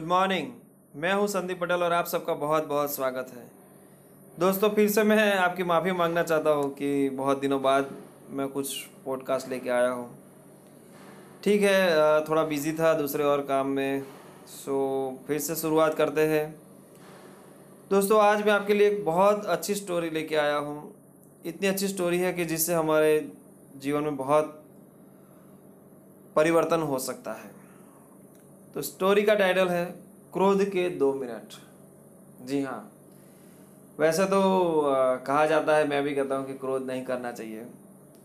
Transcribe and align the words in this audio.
Good 0.00 0.08
morning 0.08 0.46
मैं 0.96 1.12
हूँ 1.12 1.26
संदीप 1.28 1.58
पटेल 1.60 1.82
और 1.82 1.92
आप 1.92 2.06
सबका 2.06 2.34
बहुत 2.34 2.66
बहुत 2.66 2.94
स्वागत 2.94 3.32
है। 3.34 3.42
दोस्तों, 4.38 4.68
फिर 4.70 4.88
से 4.90 5.02
मैं 5.02 5.34
आपकी 5.36 5.62
माफ़ी 5.62 5.92
मांगना 5.92 6.22
चाहता 6.22 6.50
हूँ 6.50 6.70
कि 6.74 7.08
बहुत 7.10 7.40
दिनों 7.40 7.60
बाद 7.62 7.90
मैं 8.30 8.46
कुछ 8.48 8.72
पॉडकास्ट 9.04 9.48
लेके 9.48 9.70
आया 9.70 9.90
हूँ। 9.90 10.08
ठीक 11.44 11.62
है 11.62 12.24
थोड़ा 12.28 12.44
बिज़ी 12.44 12.72
था 12.72 12.94
दूसरे 12.94 13.24
और 13.24 13.42
काम 13.42 13.66
में 13.68 14.02
सो 14.48 14.78
फिर 15.26 15.38
से 15.38 15.56
शुरुआत 15.56 15.94
करते 15.94 16.26
हैं। 16.26 16.48
दोस्तों, 17.90 18.20
आज 18.20 18.46
मैं 18.46 18.52
आपके 18.52 18.74
लिए 18.74 18.90
एक 18.90 19.04
बहुत 19.04 19.44
अच्छी 19.46 19.74
स्टोरी 19.74 20.10
लेके 20.10 20.36
आया 20.36 20.56
हूँ। 20.56 20.92
इतनी 21.46 21.68
अच्छी 21.68 21.88
स्टोरी 21.88 22.18
है 22.18 22.32
कि 22.32 22.44
जिससे 22.46 22.74
हमारे 22.74 23.32
जीवन 23.76 24.02
में 24.02 24.16
बहुत 24.16 24.60
परिवर्तन 26.36 26.82
हो 26.82 26.98
सकता 27.00 27.32
है। 27.32 27.58
तो 28.74 28.82
स्टोरी 28.82 29.22
का 29.22 29.34
टाइटल 29.34 29.68
है 29.68 29.84
क्रोध 30.32 30.62
के 30.64 30.88
दो 30.88 31.12
मिनट। 31.14 31.54
जी 32.46 32.60
हाँ। 32.62 32.90
वैसे 33.98 34.24
तो 34.24 34.40
अ, 34.80 35.16
कहा 35.16 35.44
जाता 35.46 35.76
है 35.76 35.88
मैं 35.88 36.02
भी 36.02 36.14
कहता 36.14 36.36
हूँ 36.36 36.46
कि 36.46 36.54
क्रोध 36.54 36.86
नहीं 36.86 37.04
करना 37.04 37.32
चाहिए। 37.32 37.64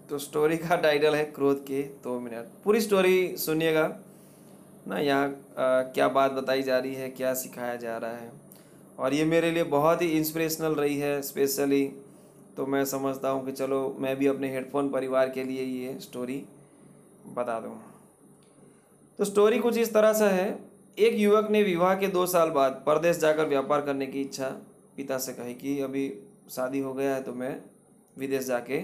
तो 0.09 0.17
स्टोरी 0.19 0.57
का 0.57 0.75
टाइटल 0.75 1.15
है 1.15 1.23
क्रोध 1.25 1.63
के 1.63 1.81
दो 2.03 2.19
मिनट। 2.19 2.49
पूरी 2.63 2.81
स्टोरी 2.81 3.35
सुनिएगा। 3.37 3.87
ना 4.87 4.99
यहाँ 4.99 5.35
क्या 5.93 6.07
बात 6.09 6.31
बताई 6.31 6.63
जा 6.63 6.77
रही 6.79 6.93
है 6.95 7.09
क्या 7.09 7.33
सिखाया 7.33 7.75
जा 7.75 7.97
रहा 7.97 8.11
है। 8.11 8.31
और 8.99 9.13
ये 9.13 9.25
मेरे 9.25 9.51
लिए 9.51 9.63
बहुत 9.63 10.01
ही 10.01 10.07
इंस्पिरेशनल 10.09 10.75
रही 10.75 10.99
है 10.99 11.21
स्पेशली 11.21 11.85
तो 12.57 12.65
मैं 12.65 12.83
समझता 12.85 13.29
हूँ 13.29 13.45
कि 13.45 13.51
चलो 13.51 13.95
मैं 13.99 14.15
भी 14.15 14.27
अपने 14.27 14.51
हेडफोन 14.51 14.89
परिवार 14.89 15.29
के 15.29 15.43
लिए 15.43 15.63
ये 15.63 15.97
स्टोरी 16.01 16.43
बता 17.35 17.59
दूँ। 17.59 17.75
तो 19.19 19.25
स्टोरी 19.25 19.59
कुछ 19.59 19.77
इस 19.77 19.93
तरह 19.93 20.13
से 20.13 20.25
है। 20.27 20.47
एक 20.97 21.13
युवक 21.15 21.49
ने 21.51 21.61
विवाह 21.63 21.93
के 21.95 22.07
दो 22.07 22.25
साल 22.25 22.49
बाद 22.49 22.83
परदेश 22.85 23.17
जाकर 23.17 23.47
व्यापार 23.47 23.81
करने 23.81 24.05
की 24.07 24.21
इच्छा 24.21 24.49
पिता 24.97 25.17
से 25.17 25.33
कही 25.33 25.53
कि 25.53 25.79
अभी 25.81 26.07
शादी 26.51 26.79
हो 26.79 26.93
गया 26.93 27.15
है 27.15 27.21
तो 27.23 27.33
मैं 27.33 27.55
विदेश 28.17 28.45
जाके 28.45 28.77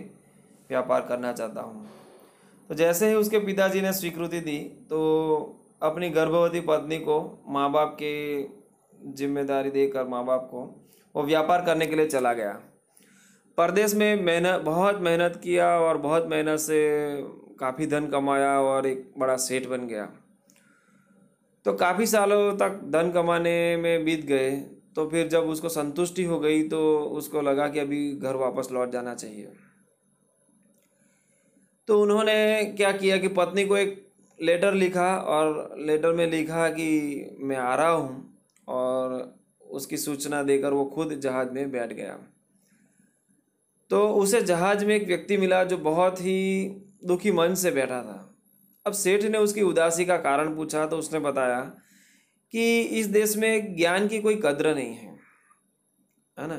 व्यापार 0.69 1.01
करना 1.01 1.31
चाहता 1.33 1.61
हूँ। 1.61 1.87
तो 2.69 2.75
जैसे 2.75 3.09
ही 3.09 3.15
उसके 3.15 3.39
पिताजी 3.39 3.81
ने 3.81 3.93
स्वीकृति 3.93 4.39
दी 4.39 4.57
तो 4.89 4.99
अपनी 5.81 6.09
गर्भवती 6.09 6.59
पत्नी 6.61 6.97
को 6.99 7.17
माँ 7.47 7.71
बाप 7.71 7.95
के 8.01 8.13
ज़िम्मेदारी 9.13 9.71
देकर 9.71 10.07
माँ 10.07 10.25
बाप 10.25 10.47
को 10.51 10.63
वो 11.15 11.23
व्यापार 11.23 11.65
करने 11.65 11.85
के 11.87 11.95
लिए 11.95 12.07
चला 12.07 12.33
गया। 12.33 12.51
परदेश 13.57 13.93
में 13.93 14.21
मेहनत, 14.23 14.61
बहुत 14.61 15.01
मेहनत 15.01 15.39
किया 15.43 15.67
और 15.79 15.97
बहुत 15.97 16.27
मेहनत 16.27 16.59
से 16.59 16.81
काफ़ी 17.61 17.85
धन 17.87 18.07
कमाया 18.07 18.51
और 18.61 18.87
एक 18.87 19.11
बड़ा 19.17 19.35
सेठ 19.37 19.67
बन 19.67 19.87
गया। 19.87 20.05
तो 21.65 21.73
काफ़ी 21.73 22.05
सालों 22.07 22.53
तक 22.57 22.79
धन 22.93 23.11
कमाने 23.11 23.77
में 23.77 24.05
बीत 24.05 24.25
गए। 24.25 24.51
तो 24.95 25.07
फिर 25.09 25.27
जब 25.27 25.49
उसको 25.49 25.69
संतुष्टि 25.69 26.23
हो 26.23 26.39
गई 26.39 26.63
तो 26.69 26.79
उसको 27.17 27.41
लगा 27.41 27.67
कि 27.67 27.79
अभी 27.79 27.99
घर 28.15 28.35
वापस 28.35 28.69
लौट 28.71 28.91
जाना 28.91 29.13
चाहिए। 29.15 29.51
तो 31.87 32.01
उन्होंने 32.01 32.63
क्या 32.77 32.91
किया 32.91 33.17
कि 33.17 33.27
पत्नी 33.27 33.65
को 33.65 33.77
एक 33.77 33.95
लेटर 34.39 34.73
लिखा 34.73 35.15
और 35.17 35.75
लेटर 35.79 36.13
में 36.13 36.25
लिखा 36.31 36.67
कि 36.69 36.89
मैं 37.39 37.57
आ 37.57 37.73
रहा 37.75 37.89
हूँ 37.89 38.37
और 38.67 39.39
उसकी 39.71 39.97
सूचना 39.97 40.43
देकर 40.43 40.73
वो 40.73 40.85
खुद 40.85 41.13
जहाज़ 41.13 41.49
में 41.49 41.71
बैठ 41.71 41.93
गया। 41.93 42.17
तो 43.91 44.07
उसे 44.15 44.41
जहाज़ 44.41 44.85
में 44.85 44.95
एक 44.95 45.07
व्यक्ति 45.07 45.37
मिला 45.37 45.63
जो 45.63 45.77
बहुत 45.77 46.21
ही 46.21 46.39
दुखी 47.01 47.31
मन 47.31 47.53
से 47.55 47.71
बैठा 47.71 48.01
था। 48.01 48.27
अब 48.85 48.93
सेठ 48.93 49.23
ने 49.23 49.37
उसकी 49.37 49.61
उदासी 49.61 50.05
का 50.05 50.17
कारण 50.17 50.55
पूछा 50.55 50.85
तो 50.87 50.97
उसने 50.97 51.19
बताया 51.19 51.59
कि 52.53 52.81
इस 52.81 53.05
देश 53.07 53.35
में 53.37 53.75
ज्ञान 53.75 54.07
की 54.07 54.19
कोई 54.21 54.39
कद्र 54.43 54.73
नहीं 54.75 54.93
है 54.93 55.09
है 56.37 56.47
ना? 56.47 56.57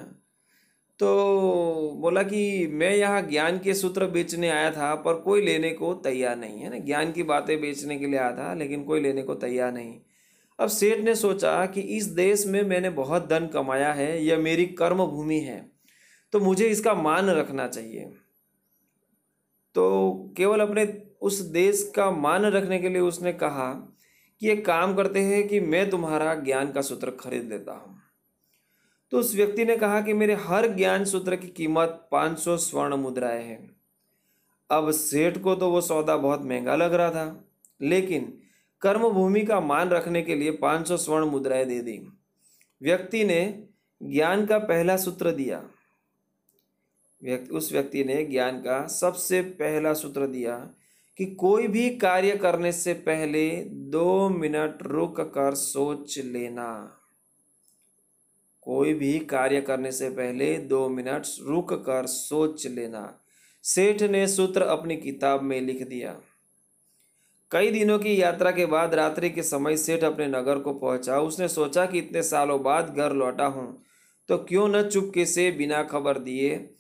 तो 1.01 1.99
बोला 2.01 2.23
कि 2.23 2.67
मैं 2.73 2.95
यहाँ 2.95 3.23
ज्ञान 3.23 3.59
के 3.59 3.75
सूत्र 3.75 4.07
बेचने 4.07 4.49
आया 4.51 4.71
था, 4.71 4.95
पर 4.95 5.15
कोई 5.21 5.43
लेने 5.43 5.71
को 5.71 5.93
तैयार 5.95 6.37
नहीं, 6.37 6.61
है 6.61 6.71
ना? 6.71 6.79
ज्ञान 6.79 7.13
की 7.13 7.23
बातें 7.23 7.61
बेचने 7.61 7.99
के 7.99 8.07
लिए 8.07 8.19
आया 8.19 8.37
था, 8.37 8.53
लेकिन 8.55 8.85
कोई 8.85 9.01
लेने 9.01 9.23
को 9.23 9.35
तैयार 9.37 9.73
नहीं। 9.73 9.99
अब 10.59 10.69
सेठ 10.69 11.01
ने 11.01 11.15
सोचा 11.15 11.55
कि 11.67 11.81
इस 11.97 12.07
देश 12.07 12.47
में 12.47 12.63
मैंने 12.63 12.91
बहुत 12.93 13.29
धन 13.29 13.47
कमाया 13.47 13.93
है, 13.93 14.25
यह 14.25 14.39
मेरी 14.39 14.67
कर्म 14.79 15.05
भूमि 15.07 15.39
है 15.41 15.61
तो 16.33 16.41
मुझे 16.41 16.69
इसका 16.69 16.95
मान 16.95 17.31
रखना 17.31 17.67
चाहिए। 17.69 18.13
तो 19.75 20.13
केवल 20.37 20.61
अपने 20.61 21.03
उस 21.23 21.41
देश 21.41 21.93
का 21.97 22.11
मान 22.11 22.45
रखने 22.45 22.79
के 22.79 22.89
लिए 22.89 23.01
उसने 23.01 23.33
कहा 23.33 23.73
कि 24.41 24.51
एक 24.51 24.67
काम 24.67 24.95
करते 24.97 25.21
हैं 25.21 25.49
कि 25.49 25.61
मैं 25.61 25.91
तुम्हारा 25.91 26.35
ज्ञान 26.35 26.73
का 26.73 26.81
सूत्र 26.81 27.11
खरीद 27.11 27.49
लेता 27.49 27.73
हूँ। 27.73 28.01
तो 29.11 29.19
उस 29.19 29.35
व्यक्ति 29.35 29.65
ने 29.65 29.77
कहा 29.77 30.01
कि 30.01 30.13
मेरे 30.13 30.35
हर 30.35 30.69
ज्ञान 30.69 31.05
सूत्र 31.05 31.37
की 31.37 31.49
कीमत 31.49 32.09
500 32.13 32.57
स्वर्ण 32.57 32.95
मुद्राएँ 32.95 33.45
हैं। 33.45 33.77
अब 34.71 34.91
सेठ 34.91 35.39
को 35.39 35.55
तो 35.55 35.71
वो 35.71 35.81
सौदा 35.81 36.17
बहुत 36.17 36.43
महँगा 36.43 36.77
लग 36.77 36.95
रहा 36.95 37.11
था, 37.11 37.45
लेकिन 37.83 38.39
कर्म 38.83 39.09
भूमि 39.09 39.41
का 39.41 39.61
मान 39.61 39.89
रखने 39.89 40.23
के 40.23 40.35
लिए 40.35 40.51
500 40.53 40.97
स्वर्ण 40.97 41.27
मुद्राएँ 41.27 41.65
दे 41.65 41.81
दी। 41.81 42.13
व्यक्ति 42.83 43.25
ने 43.25 43.69
ज्ञान 44.03 44.47
का 44.47 44.59
पहला 44.59 44.97
सूत्र 44.97 45.31
दिया। 45.31 45.63
व्यक्ति, 47.23 47.51
उस 47.51 47.73
व्यक्ति 47.73 48.05
ने 48.05 48.25
ज्ञान 48.25 48.59
का 48.59 48.87
सबसे 48.87 49.41
पहला 49.43 49.93
सूत्र 49.95 50.27
दिया 50.27 50.57
कि 51.19 51.27
कोई 51.27 51.69
भी 51.69 51.89
कार्य 51.97 52.37
करने 52.37 52.73
से 52.73 52.95
पहले 52.95 53.51
दो 53.67 54.29
मिनट 54.29 54.79
रुक 54.83 55.21
कर 55.21 55.55
सोच 55.55 56.19
लेना। 56.19 56.99
कोई 58.63 58.95
भी 58.95 59.19
कार्य 59.19 59.61
करने 59.61 59.93
से 59.93 60.09
पहले 60.11 60.57
दो 60.59 60.89
मिनट 60.89 61.23
रुक 61.43 61.73
कर 61.73 62.07
सोच 62.07 62.67
लेना। 62.67 63.21
सेठ 63.63 64.03
ने 64.03 64.27
सूत्र 64.29 64.63
अपनी 64.63 64.97
किताब 64.97 65.43
में 65.43 65.61
लिख 65.61 65.83
दिया। 65.89 66.21
कई 67.51 67.71
दिनों 67.71 67.99
की 67.99 68.23
यात्रा 68.23 68.51
के 68.51 68.67
बाद 68.67 68.95
रात्रि 68.95 69.31
के 69.31 69.43
समय 69.43 69.77
सेठ 69.77 70.05
अपने 70.05 70.27
नगर 70.27 70.59
को 70.59 70.75
पहुँचा। 70.75 71.21
उसने 71.21 71.49
सोचा 71.49 71.87
कि 71.87 71.99
इतने 71.99 72.23
सालों 72.23 72.63
बाद 72.63 72.95
घर 72.97 73.13
लौटा 73.13 73.47
हूँ 73.47 73.83
तो 74.29 74.39
क्यों 74.39 74.69
न 74.69 74.83
चुपके 74.83 75.27
से 75.27 75.51
बिना 75.51 75.83
खबर 75.83 76.19
दिए 76.19 76.71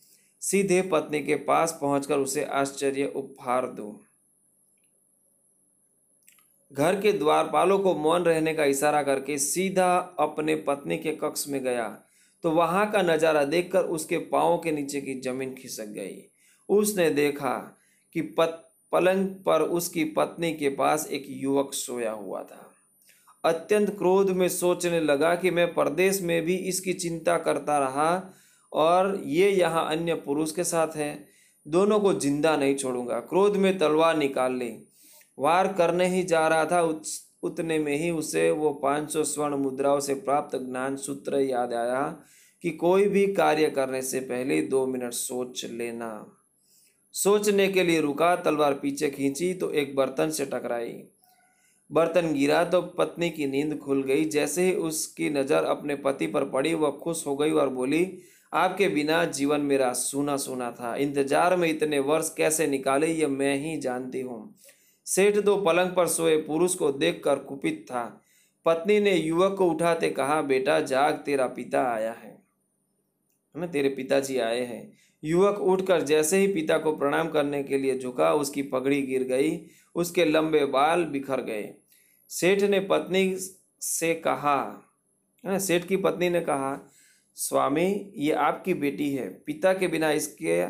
सीधे 0.43 0.81
पत्नी 0.83 1.23
के 1.23 1.35
पास 1.45 1.79
पहुंचकर 1.81 2.19
उसे 2.19 2.45
आश्चर्य 2.45 3.13
उपहार 3.17 3.67
दूँ। 3.67 3.93
घर 6.71 7.01
के 7.01 7.13
द्वारपालों 7.13 7.79
को 7.79 7.95
मौन 7.95 8.23
रहने 8.25 8.55
का 8.55 8.65
इशारा 8.65 9.03
करके 9.03 9.39
सीधा 9.39 9.97
अपने 10.21 10.55
पत्नी 10.67 10.99
के 10.99 11.13
कक्ष 11.17 11.47
में 11.49 11.63
गया 11.65 11.89
तो 12.45 12.51
वहाँ 12.51 12.91
का 12.91 13.03
नज़ारा 13.03 13.45
देखकर 13.45 13.85
उसके 13.91 14.19
पाँव 14.29 14.57
के 14.59 14.73
नीचे 14.73 15.01
की 15.01 15.15
ज़मीन 15.21 15.55
खिसक 15.55 15.89
गई। 15.89 16.23
उसने 16.69 17.09
देखा 17.11 17.55
कि 18.15 18.21
पत, 18.39 18.69
पलंग 18.93 19.29
पर 19.47 19.63
उसकी 19.63 20.05
पत्नी 20.17 20.53
के 20.53 20.69
पास 20.71 21.07
एक 21.09 21.27
युवक 21.29 21.73
सोया 21.75 22.13
हुआ 22.13 22.43
था। 22.43 22.69
अत्यंत 23.45 23.91
क्रोध 23.99 24.31
में 24.31 24.49
सोचने 24.49 25.01
लगा 25.01 25.35
कि 25.35 25.51
मैं 25.51 25.73
परदेश 25.75 26.21
में 26.23 26.41
भी 26.43 26.57
इसकी 26.69 26.93
चिंता 26.95 27.37
करता 27.39 27.79
रहा 27.79 28.11
और 28.73 29.23
ये 29.25 29.51
यहाँ 29.51 29.89
अन्य 29.89 30.15
पुरुष 30.15 30.53
के 30.53 30.65
साथ 30.65 30.97
है। 30.97 31.27
दोनों 31.69 32.01
को 32.01 32.15
ज़िंदा 32.15 32.57
नहीं 32.57 32.75
छोड़ूँगा। 32.75 33.21
क्रोध 33.21 33.57
में 33.57 33.79
तलवार 33.79 34.17
निकाल 34.17 34.53
ली। 34.55 34.89
वार 35.39 35.73
करने 35.73 36.07
ही 36.07 36.23
जा 36.23 36.49
रहा 36.49 36.65
था, 36.65 36.83
उत- 36.83 37.09
उतने 37.43 37.79
में 37.79 37.97
ही 37.97 38.11
उसे 38.11 38.51
वो 38.51 38.71
500 38.71 39.25
स्वर्ण 39.25 39.55
मुद्राओं 39.55 40.01
से 40.01 40.15
प्राप्त 40.15 40.59
ज्ञान 40.59 40.97
सूत्र 40.97 41.37
याद 41.37 41.73
आया 41.75 42.21
कि 42.63 42.71
कोई 42.71 43.09
भी 43.09 43.27
कार्य 43.27 43.71
करने 43.71 44.03
से 44.03 44.21
पहले 44.21 44.63
दो 44.63 44.87
मिनट 44.87 45.13
सोच 45.13 45.65
लेना। 45.65 46.37
सोचने 47.13 47.69
के 47.69 47.83
लिए 47.83 48.01
रुका, 48.01 48.37
तलवार 48.37 48.75
पीछे 48.75 49.11
खींची 49.11 49.55
तो 49.55 49.71
एक 49.71 49.97
बर्तन 49.97 50.31
से 50.31 50.47
टकराई। 50.47 51.05
बर्तन 51.93 52.35
गिरा 52.35 52.65
तो 52.65 52.83
पत्नी 52.83 53.31
की 53.31 53.47
नींद 53.47 53.79
खुल 53.79 54.03
गई। 54.03 54.25
जैसे 54.25 54.63
ही 54.63 54.73
उसकी 54.75 55.31
नज़र 55.31 55.65
अपने 55.65 55.97
पति 55.97 56.27
पर 56.27 56.45
पड़ी, 56.45 56.75
वह 56.75 56.91
खुश 56.91 57.27
हो 57.27 57.37
गई 57.37 57.51
और 57.51 57.69
बोली 57.69 58.19
आपके 58.53 58.89
बिना 58.89 59.25
जीवन 59.25 59.61
मेरा 59.61 59.93
सूना 59.93 60.37
सूना 60.37 60.71
था। 60.71 60.95
इंतज़ार 60.97 61.57
में 61.57 61.69
इतने 61.69 61.99
वर्ष 61.99 62.33
कैसे 62.37 62.67
निकाले, 62.67 63.07
ये 63.07 63.27
मैं 63.27 63.57
ही 63.57 63.77
जानती 63.77 64.21
हूँ। 64.21 64.55
सेठ 65.07 65.37
दो 65.37 65.57
पलंग 65.57 65.91
पर 65.91 66.07
सोए 66.07 66.37
पुरुष 66.37 66.75
को 66.75 66.91
देखकर 66.93 67.39
कुपित 67.39 67.85
था। 67.91 68.05
पत्नी 68.67 68.99
ने 69.01 69.15
युवक 69.15 69.57
को 69.59 69.67
उठाते 69.67 70.11
कहा, 70.11 70.41
बेटा, 70.43 70.81
जाग, 70.81 71.15
तेरा 71.15 71.47
पिता 71.47 71.83
आया 71.93 72.13
है। 72.13 72.37
ना? 73.55 73.67
तेरे 73.67 73.89
पिताजी 73.89 74.39
आए 74.39 74.61
हैं। 74.61 74.93
युवक 75.23 75.59
उठकर 75.59 76.03
जैसे 76.03 76.39
ही 76.39 76.47
पिता 76.47 76.79
को 76.79 76.93
प्रणाम 76.97 77.29
करने 77.29 77.63
के 77.63 77.79
लिए 77.79 77.99
झुका, 77.99 78.33
उसकी 78.35 78.63
पगड़ी 78.63 79.03
गिर 79.03 79.23
गई, 79.23 79.61
उसके 79.95 80.25
लंबे 80.25 80.65
बाल 80.67 81.05
बिखर 81.05 81.41
गए। 81.41 81.75
सेठ 82.31 82.63
ने 82.63 82.81
पत्नी 82.81 83.37
से 83.81 84.15
कहा 84.15 84.89
सेठ 85.45 85.85
की 85.85 85.97
पत्नी 85.97 86.29
ने 86.31 86.41
कहा 86.41 86.73
स्वामी, 87.37 88.13
ये 88.17 88.33
आपकी 88.33 88.75
बेटी 88.75 89.11
है। 89.11 89.29
पिता 89.47 89.73
के 89.73 89.89
बिना 89.89 90.11
इसके 90.13 90.65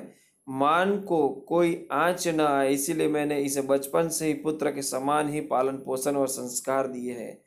मान 0.49 0.99
को 1.00 1.29
कोई 1.49 1.88
आँच 1.93 2.26
न 2.29 2.41
आए, 2.41 2.73
इसीलिए 2.73 3.09
मैंने 3.09 3.41
इसे 3.41 3.62
बचपन 3.62 4.09
से 4.09 4.26
ही 4.26 4.35
पुत्र 4.35 4.70
के 4.70 4.82
समान 4.82 5.29
ही 5.29 5.41
पालन 5.41 5.76
पोषण 5.76 6.17
और 6.17 6.29
संस्कार 6.29 6.87
दिए 6.87 7.12
हैं। 7.12 7.38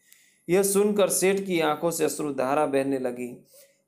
यह 0.50 0.64
सुनकर 0.64 1.10
सेठ 1.10 1.40
की 1.40 1.60
आँखों 1.60 1.92
से 1.92 2.06
अश्रु 2.06 2.34
धारा 2.34 2.66
बहने 2.66 3.00
लगी। 3.00 3.28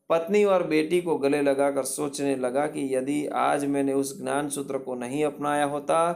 पत्नी 0.10 0.44
और 0.44 0.68
बेटी 0.68 1.02
को 1.02 1.18
गले 1.18 1.42
लगाकर 1.42 1.84
सोचने 1.84 2.36
लगा 2.36 2.66
कि 2.68 2.96
यदि 2.96 3.26
आज 3.28 3.66
मैंने 3.66 3.94
उस 3.94 4.22
ज्ञान 4.22 4.50
सूत्र 4.50 4.78
को 4.78 4.96
नहीं 4.96 5.24
अपनाया 5.26 5.66
होता 5.66 6.12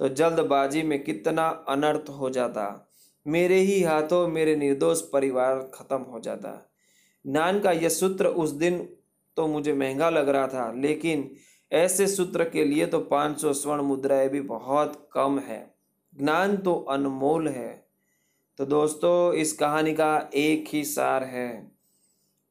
तो 0.00 0.08
जल्दबाजी 0.08 0.82
में 0.82 1.02
कितना 1.04 1.46
अनर्थ 1.68 2.08
हो 2.10 2.30
जाता। 2.30 2.92
मेरे 3.26 3.58
ही 3.58 3.82
हाथों 3.82 4.26
मेरे 4.28 4.56
निर्दोष 4.56 5.00
परिवार 5.00 5.70
खत्म 5.74 5.98
हो 6.02 6.20
जाता। 6.20 6.50
ज्ञान 7.26 7.60
का 7.60 7.72
यह 7.72 7.88
सूत्र 7.88 8.26
उस 8.26 8.50
दिन 8.50 8.78
तो 9.36 9.46
मुझे 9.46 9.72
महँगा 9.72 10.10
लग 10.10 10.28
रहा 10.28 10.46
था, 10.48 10.72
लेकिन 10.72 11.30
ऐसे 11.72 12.06
सूत्र 12.06 12.44
के 12.44 12.64
लिए 12.64 12.86
तो 12.86 12.98
500 13.00 13.52
स्वर्ण 13.52 13.82
मुद्राएँ 13.82 14.28
भी 14.28 14.40
बहुत 14.40 15.08
कम 15.12 15.38
है। 15.38 15.74
ज्ञान 16.14 16.56
तो 16.56 16.74
अनमोल 16.90 17.48
है। 17.48 17.86
तो 18.58 18.66
दोस्तों, 18.66 19.32
इस 19.32 19.52
कहानी 19.52 19.92
का 19.94 20.30
एक 20.34 20.68
ही 20.68 20.84
सार 20.84 21.24
है 21.24 21.48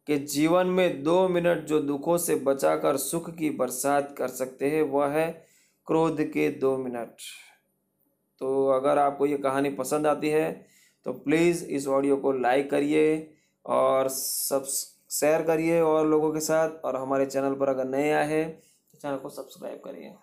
कि 0.08 0.18
जीवन 0.18 0.68
में 0.68 1.04
दो 1.04 1.28
मिनट 1.28 1.66
जो 1.66 1.80
दुखों 1.80 2.18
से 2.18 2.36
बचाकर 2.36 2.98
सुख 2.98 3.30
की 3.30 3.50
बरसात 3.50 4.14
कर 4.18 4.28
सकते 4.28 4.70
हैं, 4.70 4.82
वह 4.84 5.08
है 5.08 5.32
क्रोध 5.88 6.22
के 6.24 6.50
दो 6.52 6.78
मिनट। 6.78 7.16
तो 8.42 8.68
अगर 8.70 8.98
आपको 8.98 9.26
ये 9.26 9.38
कहानी 9.38 9.70
पसंद 9.70 10.08
आती 10.08 10.30
है 10.30 10.52
तो 11.06 11.14
प्लीज़ 11.16 11.66
इस 11.66 11.88
ऑडियो 11.88 12.18
को 12.18 12.32
लाइक 12.32 12.70
करिए 12.70 13.16
और 13.66 14.08
सब 14.10 14.66
शेयर 15.12 15.42
करिए 15.42 15.82
और 15.82 16.08
लोगों 16.08 16.32
के 16.34 16.40
साथ 16.40 16.70
और 16.86 16.96
हमारे 16.96 17.26
चैनल 17.26 17.56
पर 17.56 17.70
अगर 17.70 17.86
नए 17.86 18.12
आए 18.12 18.28
हैं 18.28 18.50
तो 18.52 18.98
चैनल 18.98 19.18
को 19.18 19.30
सब्सक्राइब 19.30 19.82
करिए। 19.86 20.14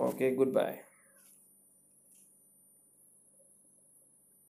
ओके 0.00 0.34
गुड 0.34 0.52
बाय 0.52 0.78